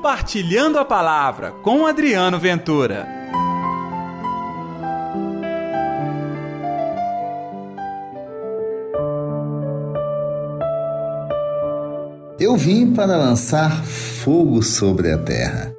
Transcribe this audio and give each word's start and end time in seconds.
Compartilhando 0.00 0.78
a 0.78 0.84
Palavra 0.84 1.50
com 1.62 1.86
Adriano 1.86 2.38
Ventura. 2.38 3.06
Eu 12.38 12.56
vim 12.56 12.94
para 12.94 13.14
lançar 13.18 13.84
fogo 13.84 14.62
sobre 14.62 15.12
a 15.12 15.18
terra. 15.18 15.76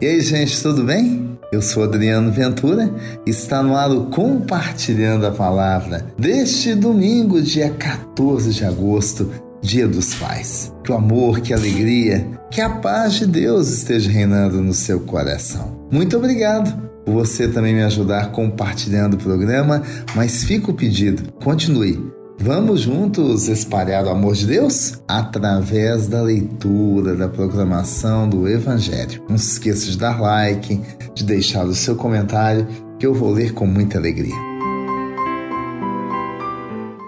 E 0.00 0.06
aí, 0.06 0.20
gente, 0.20 0.60
tudo 0.60 0.82
bem? 0.82 1.38
Eu 1.52 1.62
sou 1.62 1.84
Adriano 1.84 2.32
Ventura, 2.32 2.92
está 3.24 3.62
no 3.62 3.76
ar 3.76 3.92
o 3.92 4.06
Compartilhando 4.06 5.28
a 5.28 5.30
Palavra 5.30 6.06
deste 6.18 6.74
domingo, 6.74 7.40
dia 7.40 7.70
14 7.70 8.52
de 8.52 8.64
agosto, 8.64 9.30
Dia 9.62 9.86
dos 9.86 10.14
Pais. 10.14 10.72
Que 10.82 10.92
o 10.92 10.94
amor, 10.94 11.40
que 11.40 11.52
a 11.52 11.56
alegria, 11.56 12.26
que 12.50 12.60
a 12.60 12.70
paz 12.70 13.14
de 13.14 13.26
Deus 13.26 13.68
esteja 13.68 14.10
reinando 14.10 14.60
no 14.60 14.74
seu 14.74 15.00
coração. 15.00 15.86
Muito 15.90 16.16
obrigado 16.16 16.90
por 17.04 17.14
você 17.14 17.48
também 17.48 17.74
me 17.74 17.82
ajudar 17.82 18.32
compartilhando 18.32 19.14
o 19.14 19.18
programa, 19.18 19.82
mas 20.14 20.44
fica 20.44 20.70
o 20.70 20.74
pedido, 20.74 21.32
continue 21.42 22.20
Vamos 22.42 22.80
juntos 22.80 23.48
espalhar 23.48 24.06
o 24.06 24.08
amor 24.08 24.34
de 24.34 24.46
Deus 24.46 24.94
através 25.06 26.08
da 26.08 26.22
leitura, 26.22 27.14
da 27.14 27.28
proclamação 27.28 28.26
do 28.26 28.48
Evangelho. 28.48 29.22
Não 29.28 29.36
se 29.36 29.52
esqueça 29.52 29.90
de 29.90 29.98
dar 29.98 30.18
like, 30.18 30.80
de 31.14 31.22
deixar 31.22 31.66
o 31.66 31.74
seu 31.74 31.94
comentário, 31.94 32.66
que 32.98 33.06
eu 33.06 33.12
vou 33.12 33.30
ler 33.30 33.52
com 33.52 33.66
muita 33.66 33.98
alegria. 33.98 34.34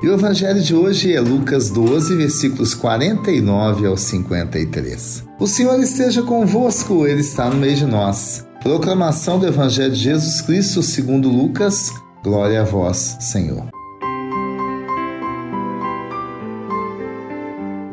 E 0.03 0.09
o 0.09 0.15
Evangelho 0.15 0.61
de 0.61 0.75
hoje 0.75 1.15
é 1.15 1.21
Lucas 1.21 1.71
12, 1.71 2.17
versículos 2.17 2.75
49 2.75 3.87
ao 3.87 3.97
53. 3.97 5.23
O 5.39 5.47
Senhor 5.47 5.79
esteja 5.79 6.23
convosco, 6.23 7.07
Ele 7.07 7.21
está 7.21 7.49
no 7.49 7.55
meio 7.55 7.77
de 7.77 7.87
nós. 7.87 8.45
Proclamação 8.65 9.39
do 9.39 9.47
Evangelho 9.47 9.93
de 9.93 10.01
Jesus 10.01 10.41
Cristo 10.41 10.83
segundo 10.83 11.29
Lucas. 11.29 11.93
Glória 12.25 12.63
a 12.63 12.65
vós, 12.65 13.17
Senhor. 13.21 13.69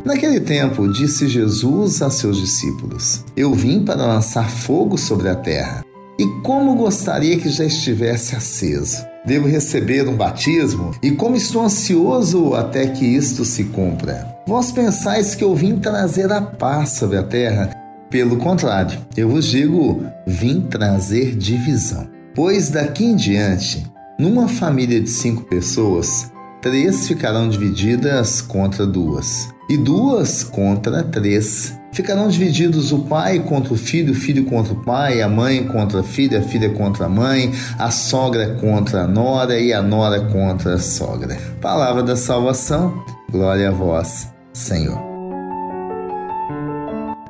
Naquele 0.03 0.39
tempo, 0.39 0.91
disse 0.91 1.27
Jesus 1.27 2.01
a 2.01 2.09
seus 2.09 2.37
discípulos: 2.37 3.23
Eu 3.37 3.53
vim 3.53 3.85
para 3.85 4.07
lançar 4.07 4.49
fogo 4.49 4.97
sobre 4.97 5.29
a 5.29 5.35
terra. 5.35 5.85
E 6.17 6.25
como 6.41 6.73
gostaria 6.73 7.37
que 7.37 7.49
já 7.49 7.65
estivesse 7.65 8.35
aceso. 8.35 8.97
Devo 9.25 9.47
receber 9.47 10.07
um 10.07 10.15
batismo, 10.15 10.91
e 11.03 11.11
como 11.11 11.35
estou 11.35 11.63
ansioso 11.63 12.53
até 12.53 12.87
que 12.87 13.05
isto 13.05 13.43
se 13.43 13.65
cumpra. 13.65 14.27
Vós 14.47 14.71
pensais 14.71 15.35
que 15.35 15.43
eu 15.43 15.53
vim 15.53 15.77
trazer 15.77 16.31
a 16.31 16.41
paz 16.41 16.91
sobre 16.91 17.17
a 17.17 17.23
terra? 17.23 17.69
Pelo 18.09 18.37
contrário, 18.37 18.97
eu 19.15 19.29
vos 19.29 19.45
digo: 19.45 20.03
vim 20.25 20.61
trazer 20.61 21.35
divisão. 21.35 22.07
Pois 22.33 22.69
daqui 22.69 23.03
em 23.03 23.15
diante, 23.15 23.85
numa 24.17 24.47
família 24.47 24.99
de 24.99 25.09
cinco 25.09 25.43
pessoas, 25.43 26.31
três 26.61 27.07
ficarão 27.07 27.49
divididas 27.49 28.41
contra 28.41 28.85
duas 28.85 29.49
e 29.69 29.77
duas 29.77 30.43
contra 30.43 31.03
três. 31.03 31.78
Ficarão 31.91 32.27
divididos 32.27 32.91
o 32.91 32.99
pai 32.99 33.39
contra 33.39 33.73
o 33.73 33.77
filho, 33.77 34.13
o 34.13 34.15
filho 34.15 34.45
contra 34.45 34.73
o 34.73 34.83
pai, 34.83 35.21
a 35.21 35.27
mãe 35.27 35.65
contra 35.65 36.01
a 36.01 36.03
filha, 36.03 36.39
a 36.39 36.43
filha 36.43 36.69
contra 36.69 37.05
a 37.05 37.09
mãe, 37.09 37.51
a 37.77 37.89
sogra 37.89 38.57
contra 38.61 39.03
a 39.03 39.07
nora 39.07 39.59
e 39.59 39.73
a 39.73 39.81
nora 39.81 40.21
contra 40.25 40.75
a 40.75 40.79
sogra. 40.79 41.35
Palavra 41.59 42.03
da 42.03 42.15
salvação, 42.15 43.03
glória 43.31 43.69
a 43.69 43.71
vós, 43.71 44.27
Senhor. 44.53 44.99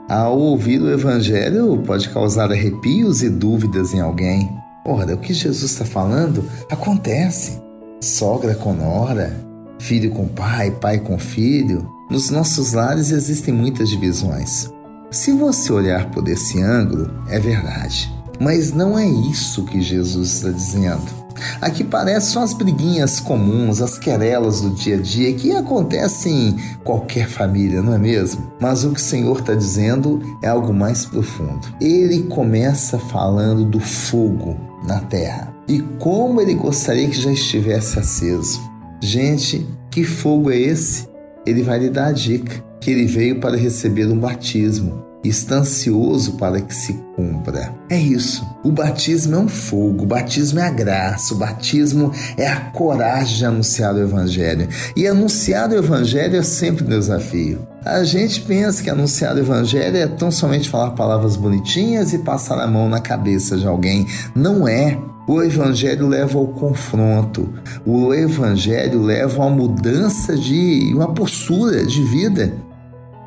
Ao 0.09 0.37
ouvir 0.37 0.81
o 0.81 0.91
Evangelho, 0.91 1.81
pode 1.85 2.09
causar 2.09 2.51
arrepios 2.51 3.21
e 3.21 3.29
dúvidas 3.29 3.93
em 3.93 4.01
alguém. 4.01 4.49
Ora, 4.85 5.13
o 5.13 5.19
que 5.19 5.33
Jesus 5.33 5.71
está 5.71 5.85
falando 5.85 6.43
acontece. 6.69 7.61
Sogra 8.01 8.55
com 8.55 8.73
nora, 8.73 9.31
filho 9.77 10.09
com 10.11 10.27
pai, 10.27 10.71
pai 10.71 10.99
com 10.99 11.19
filho, 11.19 11.87
nos 12.09 12.29
nossos 12.29 12.73
lares 12.73 13.11
existem 13.11 13.53
muitas 13.53 13.89
divisões. 13.89 14.69
Se 15.11 15.31
você 15.31 15.71
olhar 15.71 16.09
por 16.11 16.27
esse 16.27 16.61
ângulo, 16.61 17.11
é 17.27 17.39
verdade. 17.39 18.13
Mas 18.39 18.71
não 18.71 18.97
é 18.97 19.05
isso 19.05 19.63
que 19.65 19.81
Jesus 19.81 20.35
está 20.35 20.49
dizendo. 20.49 21.19
Aqui 21.61 21.83
parecem 21.83 22.31
só 22.31 22.43
as 22.43 22.53
briguinhas 22.53 23.19
comuns, 23.19 23.81
as 23.81 23.97
querelas 23.97 24.61
do 24.61 24.71
dia 24.71 24.95
a 24.95 25.01
dia 25.01 25.33
que 25.33 25.51
acontecem 25.51 26.49
em 26.49 26.57
qualquer 26.83 27.27
família, 27.27 27.81
não 27.81 27.93
é 27.93 27.97
mesmo? 27.97 28.51
Mas 28.59 28.83
o 28.83 28.91
que 28.91 28.99
o 28.99 29.03
Senhor 29.03 29.39
está 29.39 29.53
dizendo 29.53 30.21
é 30.41 30.47
algo 30.47 30.73
mais 30.73 31.05
profundo. 31.05 31.67
Ele 31.79 32.23
começa 32.23 32.99
falando 32.99 33.63
do 33.65 33.79
fogo 33.79 34.57
na 34.85 34.99
terra 34.99 35.53
e 35.67 35.81
como 35.99 36.41
ele 36.41 36.55
gostaria 36.55 37.07
que 37.07 37.19
já 37.19 37.31
estivesse 37.31 37.99
aceso. 37.99 38.59
Gente, 39.01 39.65
que 39.89 40.03
fogo 40.03 40.51
é 40.51 40.57
esse? 40.57 41.08
Ele 41.45 41.63
vai 41.63 41.79
lhe 41.79 41.89
dar 41.89 42.07
a 42.07 42.11
dica 42.11 42.63
que 42.79 42.91
ele 42.91 43.05
veio 43.05 43.39
para 43.39 43.57
receber 43.57 44.05
um 44.07 44.17
batismo 44.17 45.09
está 45.23 45.55
ansioso 45.55 46.33
para 46.33 46.61
que 46.61 46.73
se 46.73 46.93
cumpra. 47.15 47.73
É 47.89 47.97
isso. 47.97 48.45
O 48.63 48.71
batismo 48.71 49.35
é 49.35 49.39
um 49.39 49.47
fogo, 49.47 50.03
o 50.03 50.07
batismo 50.07 50.59
é 50.59 50.63
a 50.63 50.69
graça, 50.69 51.33
o 51.33 51.37
batismo 51.37 52.11
é 52.37 52.47
a 52.47 52.59
coragem 52.71 53.37
de 53.37 53.45
anunciar 53.45 53.93
o 53.93 53.99
Evangelho. 53.99 54.67
E 54.95 55.07
anunciar 55.07 55.69
o 55.69 55.75
Evangelho 55.75 56.37
é 56.37 56.43
sempre 56.43 56.85
um 56.85 56.87
desafio. 56.89 57.67
A 57.83 58.03
gente 58.03 58.41
pensa 58.41 58.83
que 58.83 58.89
anunciar 58.89 59.35
o 59.35 59.39
Evangelho 59.39 59.97
é 59.97 60.07
tão 60.07 60.31
somente 60.31 60.69
falar 60.69 60.91
palavras 60.91 61.35
bonitinhas 61.35 62.13
e 62.13 62.19
passar 62.19 62.59
a 62.59 62.67
mão 62.67 62.87
na 62.87 62.99
cabeça 62.99 63.57
de 63.57 63.67
alguém. 63.67 64.05
Não 64.35 64.67
é. 64.67 64.97
O 65.29 65.43
Evangelho 65.43 66.07
leva 66.07 66.39
ao 66.39 66.47
confronto, 66.47 67.53
o 67.85 68.11
Evangelho 68.11 68.99
leva 69.03 69.43
a 69.43 69.45
uma 69.45 69.55
mudança 69.55 70.35
de 70.35 70.91
uma 70.91 71.13
postura 71.13 71.85
de 71.85 72.01
vida 72.01 72.51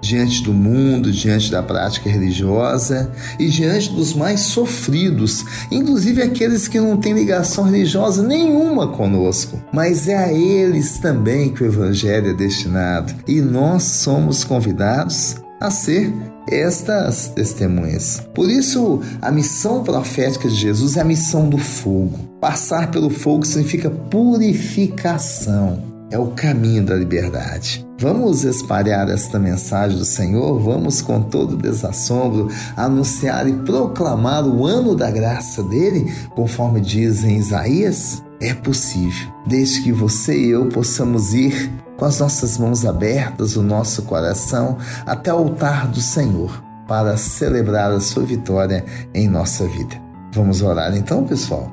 diante 0.01 0.43
do 0.43 0.53
mundo, 0.53 1.13
diante 1.13 1.49
da 1.49 1.63
prática 1.63 2.11
religiosa 2.11 3.13
e 3.39 3.47
diante 3.47 3.93
dos 3.93 4.15
mais 4.15 4.41
sofridos, 4.41 5.45
inclusive 5.71 6.21
aqueles 6.21 6.67
que 6.67 6.81
não 6.81 6.97
têm 6.97 7.13
ligação 7.13 7.63
religiosa 7.63 8.21
nenhuma 8.21 8.89
conosco. 8.89 9.63
Mas 9.73 10.09
é 10.09 10.17
a 10.17 10.33
eles 10.33 10.99
também 10.99 11.55
que 11.55 11.63
o 11.63 11.67
Evangelho 11.67 12.31
é 12.31 12.35
destinado 12.35 13.15
e 13.29 13.41
nós 13.41 13.85
somos 13.85 14.43
convidados 14.43 15.37
a 15.61 15.71
ser 15.71 16.13
estas 16.49 17.29
testemunhas. 17.29 18.23
Por 18.35 18.51
isso, 18.51 19.01
a 19.21 19.31
missão 19.31 19.83
profética 19.83 20.49
de 20.49 20.55
Jesus 20.55 20.97
é 20.97 21.01
a 21.01 21.05
missão 21.05 21.49
do 21.49 21.59
fogo. 21.59 22.19
Passar 22.41 22.91
pelo 22.91 23.11
fogo 23.11 23.47
significa 23.47 23.91
purificação. 23.91 25.91
É 26.11 26.19
o 26.19 26.33
caminho 26.33 26.85
da 26.85 26.95
liberdade. 26.95 27.87
Vamos 27.99 28.45
espalhar 28.45 29.09
esta 29.09 29.39
mensagem 29.39 29.97
do 29.97 30.05
Senhor, 30.05 30.59
vamos 30.59 31.01
com 31.01 31.23
todo 31.23 31.57
desassombro 31.57 32.51
anunciar 32.77 33.49
e 33.49 33.53
proclamar 33.53 34.45
o 34.45 34.67
ano 34.67 34.95
da 34.95 35.11
graça 35.11 35.63
dele, 35.63 36.13
conforme 36.35 36.81
diz 36.81 37.25
em 37.25 37.39
Isaías? 37.39 38.23
É 38.41 38.53
possível, 38.53 39.33
desde 39.47 39.83
que 39.83 39.93
você 39.93 40.37
e 40.37 40.51
eu 40.51 40.67
possamos 40.67 41.33
ir 41.33 41.71
com 42.03 42.07
as 42.07 42.19
nossas 42.19 42.59
mãos 42.59 42.85
abertas, 42.85 43.55
o 43.55 43.63
nosso 43.63 44.03
coração, 44.03 44.77
até 45.07 45.33
o 45.33 45.37
altar 45.37 45.87
do 45.87 46.01
Senhor, 46.01 46.61
para 46.89 47.17
celebrar 47.17 47.93
a 47.93 48.01
sua 48.01 48.25
vitória 48.25 48.85
em 49.15 49.29
nossa 49.29 49.69
vida. 49.69 49.95
Vamos 50.35 50.63
orar 50.63 50.97
então, 50.97 51.23
pessoal? 51.25 51.71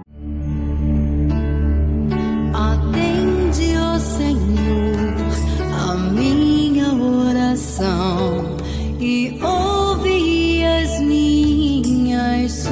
Atende, 2.54 3.74
Senhor, 4.00 5.16
a 5.74 5.96
minha 5.96 6.94
oração 6.94 8.56
e 9.00 9.36
ouve 9.42 10.64
as 10.64 11.00
minhas 11.00 12.52
súplicas. 12.52 12.70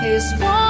Responde-me, 0.00 0.69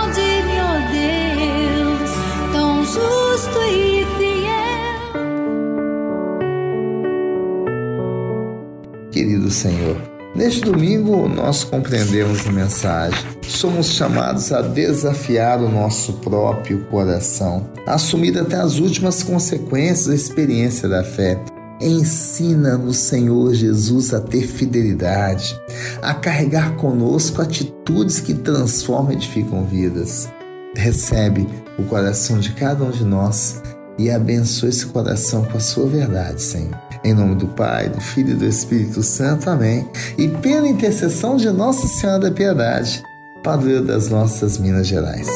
querido 9.11 9.51
Senhor. 9.51 9.97
Neste 10.35 10.61
domingo, 10.61 11.29
nós 11.29 11.65
compreendemos 11.65 12.47
a 12.47 12.53
mensagem. 12.53 13.19
Somos 13.43 13.89
chamados 13.89 14.53
a 14.53 14.63
desafiar 14.63 15.61
o 15.61 15.69
nosso 15.69 16.15
próprio 16.15 16.85
coração, 16.85 17.69
a 17.85 17.95
assumir 17.95 18.39
até 18.39 18.57
as 18.57 18.79
últimas 18.79 19.25
consequências 19.25 20.07
da 20.07 20.15
experiência 20.15 20.89
da 20.89 21.03
fé. 21.03 21.39
Ensina-nos, 21.81 22.99
Senhor 22.99 23.53
Jesus, 23.55 24.15
a 24.15 24.21
ter 24.21 24.47
fidelidade, 24.47 25.59
a 26.01 26.15
carregar 26.15 26.77
conosco 26.77 27.43
atitudes 27.43 28.21
que 28.21 28.35
transformam 28.35 29.13
e 29.13 29.17
edificam 29.17 29.65
vidas. 29.65 30.29
Recebe 30.77 31.49
o 31.77 31.83
coração 31.85 32.39
de 32.39 32.53
cada 32.53 32.85
um 32.85 32.91
de 32.91 33.05
nós 33.05 33.61
e 33.99 34.11
abençoe 34.11 34.69
esse 34.69 34.87
coração 34.87 35.45
com 35.45 35.57
a 35.57 35.61
sua 35.61 35.87
verdade, 35.87 36.41
Senhor. 36.41 36.90
Em 37.03 37.15
nome 37.15 37.35
do 37.35 37.47
Pai, 37.49 37.89
do 37.89 38.01
Filho 38.01 38.33
e 38.33 38.35
do 38.35 38.45
Espírito 38.45 39.03
Santo. 39.03 39.49
Amém. 39.49 39.89
E 40.19 40.29
pela 40.29 40.69
intercessão 40.69 41.37
de 41.37 41.49
Nossa 41.51 41.87
Senhora 41.87 42.19
da 42.19 42.31
Piedade, 42.31 43.03
padroeira 43.43 43.83
das 43.83 44.11
nossas 44.11 44.59
Minas 44.59 44.87
Gerais. 44.87 45.29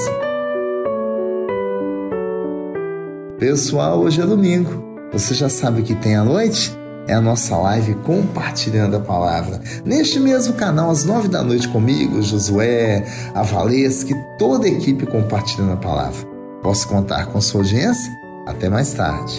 Pessoal, 3.38 4.00
hoje 4.00 4.20
é 4.20 4.26
domingo. 4.26 4.84
Você 5.12 5.32
já 5.32 5.48
sabe 5.48 5.80
o 5.80 5.84
que 5.84 5.94
tem 5.94 6.16
à 6.16 6.24
noite? 6.24 6.76
É 7.06 7.14
a 7.14 7.20
nossa 7.20 7.56
live 7.56 7.94
compartilhando 7.96 8.96
a 8.96 9.00
palavra. 9.00 9.60
Neste 9.84 10.18
mesmo 10.18 10.54
canal, 10.54 10.90
às 10.90 11.04
nove 11.04 11.28
da 11.28 11.42
noite, 11.42 11.68
comigo, 11.68 12.22
Josué, 12.22 13.06
a 13.34 13.42
Valesca 13.42 14.12
e 14.12 14.38
toda 14.38 14.66
a 14.66 14.70
equipe 14.70 15.06
compartilhando 15.06 15.72
a 15.72 15.76
palavra. 15.76 16.26
Posso 16.62 16.88
contar 16.88 17.26
com 17.26 17.40
sua 17.40 17.60
audiência? 17.60 18.10
Até 18.46 18.70
mais 18.70 18.92
tarde. 18.94 19.38